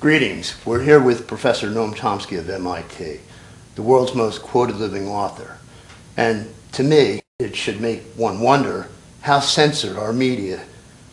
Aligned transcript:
Greetings. 0.00 0.54
We're 0.64 0.84
here 0.84 1.00
with 1.00 1.26
Professor 1.26 1.66
Noam 1.68 1.92
Chomsky 1.92 2.38
of 2.38 2.48
MIT, 2.48 3.18
the 3.74 3.82
world's 3.82 4.14
most 4.14 4.42
quoted 4.42 4.76
living 4.76 5.08
author. 5.08 5.58
And 6.16 6.54
to 6.70 6.84
me, 6.84 7.20
it 7.40 7.56
should 7.56 7.80
make 7.80 8.04
one 8.14 8.38
wonder 8.38 8.86
how 9.22 9.40
censored 9.40 9.96
our 9.96 10.12
media 10.12 10.62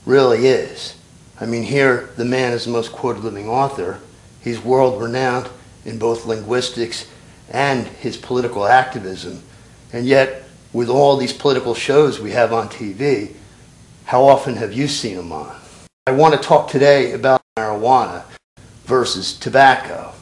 really 0.06 0.46
is. 0.46 0.98
I 1.42 1.48
mean, 1.48 1.64
here, 1.64 2.12
the 2.16 2.26
man 2.26 2.54
is 2.54 2.66
the 2.66 2.72
most 2.72 2.92
quoted 2.92 3.24
living 3.24 3.50
author. 3.50 4.02
He's 4.44 4.64
world 4.64 5.02
renowned 5.02 5.50
in 5.84 5.98
both 5.98 6.28
linguistics 6.28 7.08
and 7.50 7.88
his 7.88 8.18
political 8.18 8.68
activism. 8.68 9.42
And 9.94 10.06
yet, 10.06 10.44
with 10.74 10.90
all 10.90 11.18
these 11.18 11.34
political 11.34 11.74
shows 11.74 12.20
we 12.20 12.34
have 12.34 12.54
on 12.54 12.70
TV, 12.70 13.34
how 14.04 14.26
often 14.26 14.58
have 14.58 14.74
you 14.74 14.88
seen 14.88 15.18
him 15.18 15.32
on? 15.32 15.60
I 16.06 16.12
want 16.12 16.40
to 16.40 16.48
talk 16.48 16.70
today 16.70 17.14
about 17.14 17.42
marijuana 17.58 18.26
versus 18.86 19.38
tobacco. 19.38 20.14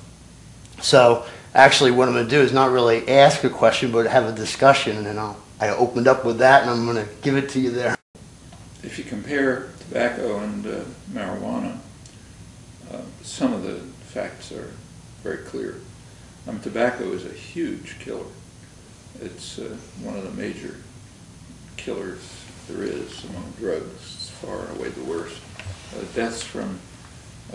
So 0.81 1.25
actually 1.53 1.91
what 1.91 2.07
I'm 2.07 2.13
going 2.13 2.25
to 2.25 2.29
do 2.29 2.41
is 2.41 2.51
not 2.51 2.71
really 2.71 3.07
ask 3.07 3.43
a 3.43 3.49
question, 3.49 3.91
but 3.91 4.07
have 4.07 4.25
a 4.25 4.31
discussion, 4.31 5.05
and 5.05 5.19
I'll, 5.19 5.37
I 5.59 5.69
opened 5.69 6.07
up 6.07 6.25
with 6.25 6.39
that, 6.39 6.63
and 6.63 6.71
I'm 6.71 6.85
going 6.85 7.05
to 7.05 7.11
give 7.21 7.35
it 7.37 7.49
to 7.49 7.59
you 7.59 7.71
there. 7.71 7.95
If 8.83 8.97
you 8.97 9.05
compare 9.05 9.69
tobacco 9.79 10.39
and 10.39 10.65
uh, 10.65 10.79
marijuana, 11.11 11.77
uh, 12.91 13.01
some 13.21 13.53
of 13.53 13.63
the 13.63 13.75
facts 14.13 14.51
are 14.51 14.71
very 15.23 15.37
clear. 15.37 15.79
Um, 16.47 16.59
tobacco 16.59 17.11
is 17.13 17.25
a 17.25 17.33
huge 17.33 17.99
killer. 17.99 18.25
It's 19.21 19.59
uh, 19.59 19.77
one 20.01 20.17
of 20.17 20.23
the 20.23 20.41
major 20.41 20.75
killers 21.77 22.19
there 22.67 22.83
is 22.83 23.23
among 23.25 23.53
drugs. 23.59 23.85
It's 23.85 24.29
far 24.29 24.65
and 24.65 24.77
away 24.77 24.89
the 24.89 25.03
worst. 25.03 25.39
Uh, 25.95 26.03
deaths 26.15 26.41
from 26.41 26.79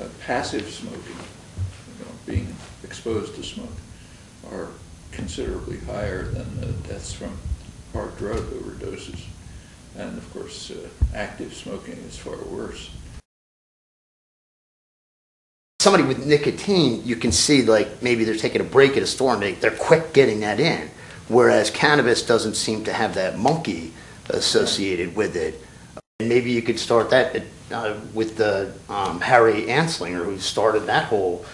uh, 0.01 0.07
passive 0.25 0.69
smoking, 0.69 1.01
you 1.03 2.05
know, 2.05 2.11
being 2.27 2.55
exposed 2.85 3.35
to 3.37 3.43
smoke, 3.43 3.69
are 4.51 4.69
considerably 5.13 5.79
higher 5.81 6.25
than 6.25 6.61
the 6.61 6.73
deaths 6.89 7.13
from 7.13 7.37
hard 7.93 8.17
drug 8.19 8.39
overdoses. 8.39 9.21
And 9.97 10.17
of 10.17 10.33
course, 10.33 10.71
uh, 10.71 10.89
active 11.15 11.55
smoking 11.55 11.95
is 12.09 12.17
far 12.17 12.37
worse. 12.45 12.91
Somebody 15.81 16.05
with 16.05 16.27
nicotine, 16.27 17.03
you 17.05 17.17
can 17.17 17.33
see 17.33 17.63
like 17.63 18.03
maybe 18.03 18.25
they're 18.25 18.37
taking 18.37 18.61
a 18.61 18.65
break 18.65 18.97
at 18.97 19.03
a 19.03 19.07
store 19.07 19.35
and 19.35 19.43
they, 19.43 19.53
they're 19.53 19.71
quick 19.71 20.13
getting 20.13 20.41
that 20.41 20.61
in. 20.61 20.91
Whereas 21.29 21.71
cannabis 21.71 22.25
doesn't 22.25 22.55
seem 22.55 22.85
to 22.85 22.93
have 22.93 23.15
that 23.15 23.39
monkey 23.39 23.93
associated 24.31 25.15
with 25.15 25.37
it. 25.37 25.63
And 26.21 26.29
maybe 26.29 26.51
you 26.51 26.63
could 26.63 26.79
start 26.79 27.11
that 27.11 27.43
uh, 27.73 27.95
with 28.15 28.37
the 28.37 28.73
um, 28.89 29.21
Harry 29.21 29.63
Anslinger, 29.67 30.25
who 30.25 30.39
started 30.39 30.87
that 30.87 31.05
whole 31.05 31.45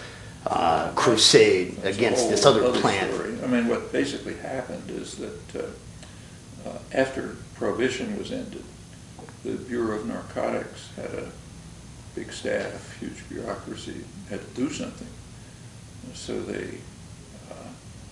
uh, 0.45 0.91
crusade 0.95 1.77
That's 1.77 1.97
against 1.97 2.29
this 2.29 2.45
other 2.45 2.63
other 2.63 2.79
plant. 2.79 3.13
story. 3.13 3.35
I 3.43 3.47
mean, 3.47 3.67
what 3.67 3.91
basically 3.91 4.35
happened 4.35 4.89
is 4.89 5.15
that 5.15 5.55
uh, 5.55 6.69
uh, 6.69 6.77
after 6.91 7.35
prohibition 7.55 8.17
was 8.17 8.31
ended, 8.31 8.63
the 9.43 9.53
Bureau 9.53 9.97
of 9.99 10.07
Narcotics 10.07 10.89
had 10.95 11.11
a 11.13 11.31
big 12.15 12.31
staff, 12.31 12.97
huge 12.99 13.27
bureaucracy, 13.29 14.03
had 14.29 14.39
to 14.41 14.61
do 14.61 14.69
something. 14.71 15.07
So 16.13 16.41
they 16.41 16.77
uh, 17.51 17.69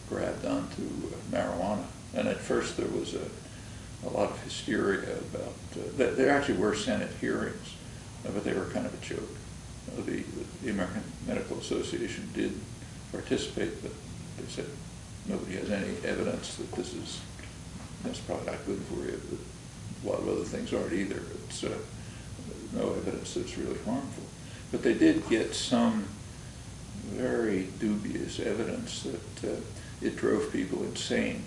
grabbed 0.09 0.45
onto 0.45 0.81
uh, 0.83 1.35
marijuana. 1.35 1.85
And 2.15 2.27
at 2.27 2.38
first 2.38 2.77
there 2.77 2.88
was 2.88 3.15
a, 3.15 3.27
a 4.05 4.09
lot 4.09 4.29
of 4.31 4.43
hysteria 4.43 5.13
about, 5.33 5.53
uh, 5.73 5.97
th- 5.97 6.15
there 6.15 6.29
actually 6.29 6.57
were 6.57 6.75
Senate 6.75 7.09
hearings, 7.21 7.73
but 8.23 8.43
they 8.43 8.53
were 8.53 8.66
kind 8.66 8.85
of 8.85 8.93
a 8.93 9.05
joke. 9.05 9.29
Uh, 9.97 10.02
The, 10.02 10.23
the 10.63 10.69
American 10.69 11.03
Medical 11.27 11.59
Association 11.59 12.29
did 12.33 12.53
participate, 13.11 13.81
but 13.81 13.91
they 14.38 14.49
said 14.49 14.66
nobody 15.27 15.55
has 15.55 15.69
any 15.69 15.95
evidence 16.05 16.55
that 16.55 16.71
this 16.71 16.94
is, 16.94 17.21
that's 18.03 18.19
probably 18.19 18.45
not 18.47 18.66
good 18.66 18.81
for 18.83 19.05
you, 19.05 19.19
but 19.29 19.39
a 19.39 20.11
lot 20.11 20.19
of 20.22 20.28
other 20.29 20.45
things 20.45 20.73
aren't 20.73 20.94
either. 20.94 21.22
It's, 21.47 21.63
uh, 21.63 21.78
no 22.73 22.94
evidence 22.94 23.34
that 23.35 23.41
it's 23.41 23.57
really 23.57 23.78
harmful. 23.85 24.23
But 24.72 24.81
they 24.81 24.95
did 24.95 25.29
get 25.29 25.53
some 25.53 26.05
very 27.11 27.67
dubious 27.79 28.40
evidence 28.40 29.03
that 29.03 29.51
uh, 29.51 29.61
it 30.01 30.16
drove 30.16 30.51
people 30.51 30.84
insane. 30.84 31.44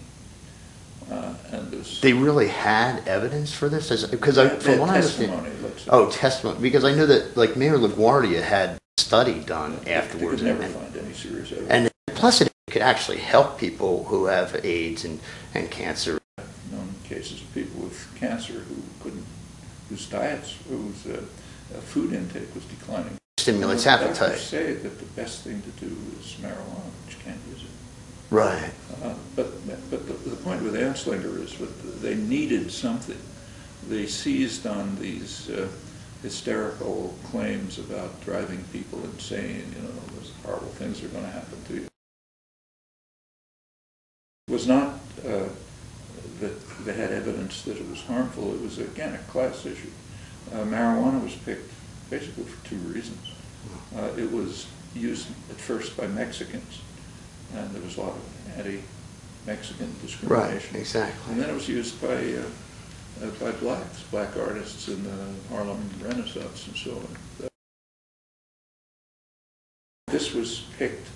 Uh, 1.10 1.34
and. 1.52 1.72
They 2.02 2.12
really 2.12 2.48
had 2.48 3.06
evidence 3.06 3.52
for 3.52 3.68
this, 3.68 4.04
because 4.06 4.38
I, 4.38 4.48
from 4.48 4.78
what 4.80 4.90
I 4.90 4.96
understand. 4.96 5.30
testimony. 5.32 5.74
Oh, 5.88 6.10
testimony. 6.10 6.60
Because 6.60 6.84
I 6.84 6.94
know 6.94 7.06
that 7.06 7.36
like 7.36 7.56
Mayor 7.56 7.78
LaGuardia 7.78 8.42
had 8.42 8.70
a 8.70 8.78
study 8.98 9.40
done 9.40 9.78
afterwards, 9.86 10.42
They 10.42 10.50
could 10.50 10.60
never 10.60 10.62
and, 10.62 10.74
find 10.74 10.96
any 10.96 11.14
serious 11.14 11.52
evidence. 11.52 11.70
and 11.70 11.90
plus 12.16 12.40
it 12.40 12.50
could 12.70 12.82
actually 12.82 13.18
help 13.18 13.58
people 13.58 14.04
who 14.04 14.26
have 14.26 14.64
AIDS 14.64 15.04
and, 15.04 15.20
and 15.54 15.70
cancer. 15.70 16.18
known 16.72 16.94
cases 17.04 17.40
of 17.40 17.54
people 17.54 17.82
with 17.82 18.12
cancer 18.16 18.54
who 18.54 18.76
couldn't, 19.00 19.24
whose 19.88 20.06
diets, 20.06 20.56
whose 20.68 21.06
uh, 21.06 21.22
uh, 21.74 21.80
food 21.80 22.12
intake 22.12 22.52
was 22.54 22.64
declining. 22.64 23.16
Stimulates 23.38 23.84
doctors 23.84 24.18
appetite. 24.20 24.38
say 24.38 24.72
that 24.74 24.98
the 24.98 25.04
best 25.20 25.42
thing 25.42 25.62
to 25.62 25.70
do 25.84 25.96
is 26.18 26.34
marijuana, 26.42 26.90
but 27.04 27.12
you 27.12 27.18
can't 27.24 27.38
use 27.52 27.62
it. 27.62 27.68
Right. 28.30 28.72
Uh, 29.02 29.14
But, 29.36 29.66
but 29.90 30.06
the, 30.06 30.14
the 30.30 30.36
point 30.36 30.62
with 30.62 30.74
Anslinger 30.74 31.42
is 31.44 31.56
that 31.58 32.02
they 32.02 32.14
needed 32.14 32.72
something. 32.72 33.18
They 33.88 34.06
seized 34.06 34.66
on 34.66 34.96
these 34.96 35.48
uh, 35.50 35.68
hysterical 36.22 37.14
claims 37.30 37.78
about 37.78 38.20
driving 38.24 38.64
people 38.72 39.04
insane, 39.04 39.72
you 39.76 39.82
know, 39.82 39.94
those 40.16 40.32
horrible 40.44 40.68
things 40.68 41.02
are 41.04 41.08
going 41.08 41.24
to 41.24 41.30
happen 41.30 41.58
to 41.68 41.74
you. 41.74 41.86
It 44.48 44.52
was 44.52 44.66
not 44.66 44.98
uh, 45.24 45.48
that 46.40 46.68
they 46.84 46.94
had 46.94 47.12
evidence 47.12 47.62
that 47.62 47.76
it 47.76 47.88
was 47.88 48.02
harmful, 48.02 48.54
it 48.54 48.60
was 48.62 48.78
again 48.78 49.14
a 49.14 49.18
class 49.30 49.66
issue. 49.66 49.90
Uh, 50.52 50.64
Marijuana 50.64 51.22
was 51.22 51.34
picked 51.34 51.70
basically 52.10 52.44
for 52.44 52.68
two 52.68 52.76
reasons. 52.76 53.32
Uh, 53.94 54.10
It 54.16 54.32
was 54.32 54.66
used 54.94 55.28
at 55.50 55.56
first 55.56 55.96
by 55.96 56.06
Mexicans, 56.06 56.80
and 57.54 57.70
there 57.70 57.82
was 57.82 57.96
a 57.96 58.00
lot 58.00 58.10
of 58.10 58.58
anti-Mexican 58.58 59.94
discrimination. 60.02 60.28
Right. 60.28 60.54
discrimination. 60.54 60.80
Exactly. 60.80 61.32
And 61.32 61.42
then 61.42 61.50
it 61.50 61.54
was 61.54 61.68
used 61.68 62.00
by, 62.00 62.16
uh, 62.16 62.42
uh, 63.22 63.30
by 63.40 63.50
blacks, 63.52 64.02
black 64.10 64.36
artists 64.36 64.88
in 64.88 65.02
the 65.04 65.26
Harlem 65.48 65.88
Renaissance 66.02 66.66
and 66.66 66.76
so 66.76 66.92
on. 66.92 67.48
This 70.08 70.32
was 70.32 70.64
picked, 70.78 71.06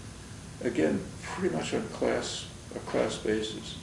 again, 0.62 1.00
pretty 1.22 1.54
much 1.54 1.72
on 1.74 1.82
class, 1.88 2.47
a 2.74 2.78
class 2.80 3.16
basis. 3.16 3.76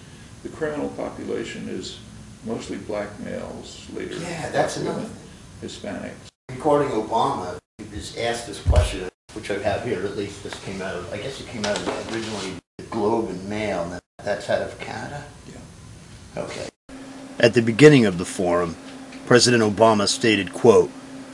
The 0.44 0.50
criminal 0.50 0.90
population 0.90 1.68
is 1.70 2.00
mostly 2.46 2.78
black 2.78 3.20
males, 3.22 3.88
later 3.94 4.16
Yeah, 4.16 4.50
that's 4.50 4.78
black 4.78 4.86
another 4.88 5.08
women, 5.08 5.18
Hispanics. 5.64 6.30
Regarding 6.52 6.90
Obama, 6.90 7.58
he 7.80 7.96
was 7.96 8.16
asked 8.18 8.48
this 8.48 8.62
question, 8.62 9.10
which 9.34 9.52
I 9.52 9.60
have 9.60 9.84
here, 9.84 10.04
at 10.04 10.18
least 10.18 10.44
this 10.44 10.56
came 10.62 10.82
out 10.82 10.96
of, 10.96 11.12
I 11.14 11.18
guess 11.18 11.40
it 11.40 11.48
came 11.48 11.66
out 11.66 11.78
of 11.78 12.14
originally 12.14 12.54
the 12.78 12.84
Globe 12.86 13.30
and 13.30 13.50
Mail, 13.50 13.84
and 13.84 14.02
that's 14.24 14.50
out 14.50 14.62
of 14.62 14.80
Canada? 14.80 15.24
Yeah. 15.48 16.42
Okay. 16.44 16.70
At 17.40 17.54
the 17.54 17.62
beginning 17.62 18.06
of 18.06 18.18
the 18.18 18.26
forum, 18.26 18.76
President 19.26 19.62
Obama 19.62 20.08
stated, 20.08 20.54
quote, 20.54 20.90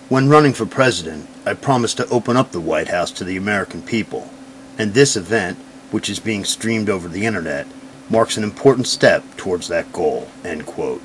When 0.09 0.27
running 0.27 0.53
for 0.53 0.65
president, 0.65 1.29
I 1.45 1.53
promised 1.53 1.97
to 1.97 2.07
open 2.09 2.35
up 2.35 2.51
the 2.51 2.59
White 2.59 2.89
House 2.89 3.11
to 3.11 3.23
the 3.23 3.37
American 3.37 3.81
people, 3.81 4.29
and 4.77 4.93
this 4.93 5.15
event, 5.15 5.57
which 5.91 6.09
is 6.09 6.19
being 6.19 6.43
streamed 6.43 6.89
over 6.89 7.07
the 7.07 7.25
internet, 7.25 7.67
marks 8.09 8.35
an 8.37 8.43
important 8.43 8.87
step 8.87 9.23
towards 9.37 9.67
that 9.69 9.93
goal, 9.93 10.27
end 10.43 10.65
quote. 10.65 11.01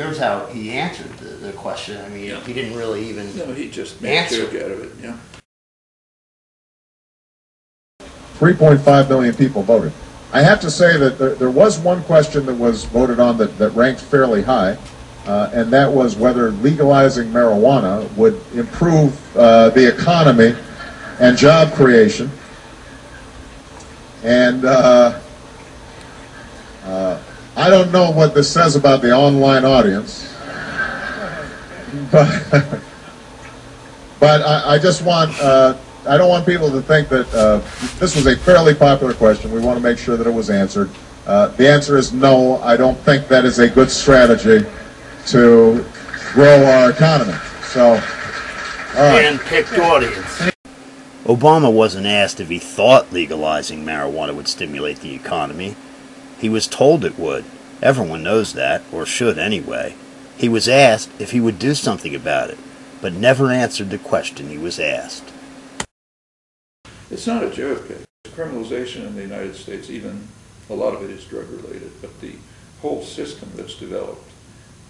Here's 0.00 0.18
how 0.18 0.46
he 0.46 0.72
answered 0.72 1.10
the, 1.18 1.24
the 1.46 1.52
question. 1.52 1.96
I 2.04 2.08
mean, 2.08 2.24
Yeah. 2.26 2.40
he 2.40 2.52
didn't 2.52 2.76
really 2.76 3.08
even... 3.08 3.34
No, 3.36 3.52
he 3.52 3.70
just 3.70 4.00
made 4.02 4.14
a 4.14 4.18
Answer. 4.18 4.44
joke 4.50 4.62
out 4.62 4.70
of 4.72 4.82
it, 4.82 4.92
yeah. 5.02 5.16
3.5 8.38 9.08
million 9.08 9.34
people 9.34 9.62
voted. 9.62 9.92
I 10.32 10.42
have 10.42 10.60
to 10.60 10.70
say 10.70 10.96
that 10.98 11.18
there, 11.18 11.34
there 11.34 11.50
was 11.50 11.78
one 11.78 12.02
question 12.04 12.46
that 12.46 12.54
was 12.54 12.84
voted 12.84 13.18
on 13.18 13.38
that, 13.38 13.56
that 13.58 13.70
ranked 13.70 14.00
fairly 14.00 14.42
high, 14.42 14.76
uh, 15.26 15.50
and 15.52 15.72
that 15.72 15.90
was 15.90 16.16
whether 16.16 16.50
legalizing 16.52 17.28
marijuana 17.28 18.10
would 18.16 18.40
improve 18.54 19.36
uh, 19.36 19.70
the 19.70 19.88
economy 19.88 20.54
and 21.18 21.36
job 21.36 21.72
creation. 21.72 22.30
And 24.22 24.64
uh, 24.64 25.18
uh, 26.84 27.20
I 27.56 27.70
don't 27.70 27.90
know 27.90 28.10
what 28.10 28.34
this 28.34 28.52
says 28.52 28.76
about 28.76 29.02
the 29.02 29.12
online 29.12 29.64
audience, 29.64 30.32
but, 32.12 32.28
but 34.20 34.42
I, 34.42 34.74
I 34.74 34.78
just 34.78 35.02
want, 35.02 35.38
uh, 35.40 35.76
I 36.08 36.16
don't 36.16 36.30
want 36.30 36.46
people 36.46 36.70
to 36.70 36.80
think 36.80 37.08
that 37.10 37.32
uh, 37.34 37.58
this 37.98 38.16
was 38.16 38.26
a 38.26 38.36
fairly 38.36 38.74
popular 38.74 39.12
question. 39.12 39.52
We 39.52 39.60
want 39.60 39.76
to 39.76 39.82
make 39.82 39.98
sure 39.98 40.16
that 40.16 40.26
it 40.26 40.32
was 40.32 40.48
answered. 40.48 40.90
Uh, 41.26 41.48
the 41.48 41.68
answer 41.68 41.98
is 41.98 42.12
no. 42.14 42.58
I 42.62 42.78
don't 42.78 42.96
think 43.00 43.28
that 43.28 43.44
is 43.44 43.58
a 43.58 43.68
good 43.68 43.90
strategy 43.90 44.66
to 45.26 45.84
grow 46.32 46.64
our 46.64 46.90
economy. 46.90 47.34
So, 47.64 47.90
all 47.90 47.98
right. 48.94 49.22
Hand-picked 49.22 49.78
audience. 49.78 50.50
Obama 51.24 51.70
wasn't 51.70 52.06
asked 52.06 52.40
if 52.40 52.48
he 52.48 52.58
thought 52.58 53.12
legalizing 53.12 53.84
marijuana 53.84 54.34
would 54.34 54.48
stimulate 54.48 55.00
the 55.00 55.14
economy. 55.14 55.76
He 56.38 56.48
was 56.48 56.66
told 56.66 57.04
it 57.04 57.18
would. 57.18 57.44
Everyone 57.82 58.22
knows 58.22 58.54
that, 58.54 58.82
or 58.90 59.04
should 59.04 59.38
anyway. 59.38 59.94
He 60.38 60.48
was 60.48 60.68
asked 60.68 61.10
if 61.18 61.32
he 61.32 61.40
would 61.40 61.58
do 61.58 61.74
something 61.74 62.14
about 62.14 62.48
it, 62.48 62.58
but 63.02 63.12
never 63.12 63.50
answered 63.50 63.90
the 63.90 63.98
question 63.98 64.48
he 64.48 64.56
was 64.56 64.80
asked. 64.80 65.30
It's 67.10 67.26
not 67.26 67.42
a 67.42 67.50
joke. 67.50 67.88
Criminalization 68.26 69.06
in 69.06 69.14
the 69.14 69.22
United 69.22 69.56
States, 69.56 69.88
even 69.88 70.28
a 70.68 70.74
lot 70.74 70.94
of 70.94 71.02
it 71.02 71.10
is 71.10 71.24
drug 71.24 71.48
related, 71.50 71.90
but 72.02 72.20
the 72.20 72.34
whole 72.82 73.02
system 73.02 73.50
that's 73.54 73.74
developed, 73.76 74.30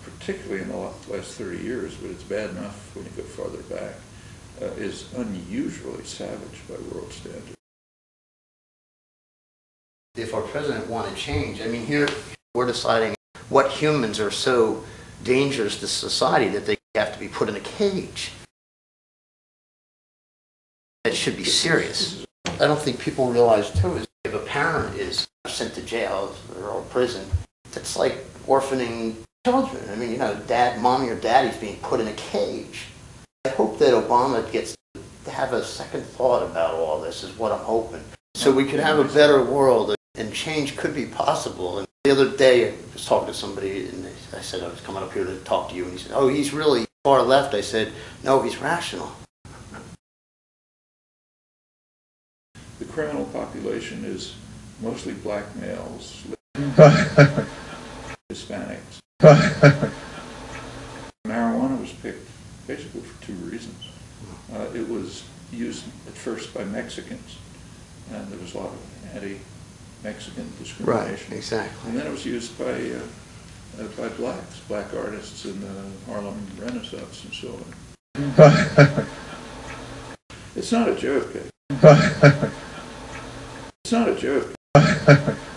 particularly 0.03 0.63
in 0.63 0.69
the 0.69 0.77
last 0.77 1.35
30 1.35 1.63
years, 1.63 1.95
but 1.95 2.11
it's 2.11 2.25
bad 2.25 2.51
enough 2.51 2.95
when 2.97 3.05
you 3.05 3.11
go 3.13 3.23
farther 3.23 3.63
back, 3.75 3.95
uh, 4.61 4.75
is 4.75 5.13
unusually 5.15 6.05
savage 6.05 6.61
by 6.69 6.75
world 6.93 7.13
standards. 7.13 7.55
if 10.17 10.35
our 10.35 10.43
president 10.43 10.89
wanted 10.89 11.17
change, 11.17 11.61
I 11.61 11.69
mean, 11.69 11.87
here, 11.87 12.09
we're 12.53 12.67
deciding 12.67 13.15
what 13.49 13.71
humans 13.71 14.19
are 14.19 14.33
so 14.33 14.83
dangerous 15.23 15.79
to 15.81 15.87
society 15.87 16.49
that 16.49 16.67
they 16.67 16.77
have 16.97 17.13
to 17.13 17.21
be 17.21 17.29
put 17.29 17.49
in 17.49 17.55
a 17.55 17.61
cage. 17.61 18.33
It 21.09 21.15
should 21.15 21.39
be 21.39 21.45
serious. 21.45 22.27
I 22.61 22.67
don't 22.67 22.79
think 22.79 23.01
people 23.01 23.33
realize 23.33 23.71
too, 23.81 23.97
is 23.97 24.07
if 24.27 24.35
a 24.35 24.41
parent 24.41 24.95
is 24.99 25.27
sent 25.47 25.73
to 25.77 25.83
jail 25.83 26.35
or 26.63 26.83
prison, 26.91 27.25
that's 27.73 27.97
like 27.97 28.27
orphaning 28.47 29.17
children. 29.47 29.89
I 29.91 29.97
mean, 29.97 30.11
you 30.13 30.19
know, 30.19 30.39
dad, 30.47 30.83
mommy 30.83 31.09
or 31.09 31.15
daddy's 31.15 31.57
being 31.57 31.79
put 31.79 32.01
in 32.01 32.09
a 32.09 32.13
cage. 32.13 32.89
I 33.47 33.49
hope 33.49 33.79
that 33.79 33.95
Obama 33.95 34.53
gets 34.53 34.77
to 35.25 35.31
have 35.31 35.55
a 35.55 35.65
second 35.65 36.03
thought 36.03 36.43
about 36.43 36.75
all 36.75 37.01
this 37.01 37.23
is 37.23 37.35
what 37.39 37.53
I'm 37.53 37.65
hoping. 37.65 38.05
So 38.35 38.53
we 38.53 38.67
could 38.67 38.81
have 38.81 38.99
a 38.99 39.05
better 39.05 39.43
world 39.43 39.95
and 40.15 40.31
change 40.35 40.77
could 40.77 40.95
be 40.95 41.07
possible. 41.07 41.79
And 41.79 41.87
the 42.05 42.11
other 42.11 42.37
day, 42.37 42.69
I 42.69 42.75
was 42.93 43.07
talking 43.07 43.29
to 43.29 43.35
somebody, 43.35 43.89
and 43.89 44.07
I 44.37 44.43
said 44.43 44.63
I 44.63 44.69
was 44.69 44.83
coming 44.83 45.03
up 45.03 45.15
here 45.15 45.25
to 45.25 45.39
talk 45.39 45.71
to 45.71 45.75
you, 45.75 45.85
and 45.85 45.93
he 45.93 45.99
said, 45.99 46.13
"Oh, 46.15 46.29
he's 46.29 46.53
really 46.53 46.85
far 47.03 47.23
left." 47.23 47.55
I 47.55 47.63
said, 47.63 47.95
"No, 48.23 48.43
he's 48.43 48.59
rational." 48.59 49.11
The 52.79 52.85
criminal 52.85 53.25
population 53.27 54.05
is 54.05 54.35
mostly 54.81 55.13
black 55.15 55.55
males, 55.57 56.25
Hispanics. 58.31 59.01
Marijuana 61.27 61.81
was 61.81 61.93
picked 62.03 62.29
basically 62.67 63.01
for 63.01 63.25
two 63.25 63.35
reasons. 63.35 63.89
Uh, 64.53 64.67
it 64.75 64.89
was 64.89 65.25
used 65.53 65.85
at 66.07 66.15
first 66.15 66.55
by 66.55 66.65
Mexicans, 66.65 67.39
and 68.13 68.29
there 68.31 68.39
was 68.39 68.55
a 68.55 68.59
lot 68.59 68.69
of 68.69 69.15
anti-Mexican 69.15 70.53
discrimination. 70.59 71.31
Right, 71.33 71.33
exactly. 71.37 71.91
And 71.91 71.99
then 71.99 72.07
it 72.07 72.11
was 72.11 72.25
used 72.25 72.57
by, 72.59 72.73
uh, 72.73 73.03
uh, 73.81 73.89
by 73.97 74.09
blacks, 74.17 74.61
black 74.69 74.95
artists 74.95 75.45
in 75.45 75.61
the 75.61 75.85
Harlem 76.07 76.47
Renaissance 76.59 77.25
and 77.25 77.35
so 77.35 77.59
on. 77.59 79.07
It's 80.57 80.73
not 80.73 80.89
a 80.89 80.95
joke. 80.97 81.29
It's 83.89 83.93
not 83.95 84.07
a 84.07 84.15
joke. 84.15 85.39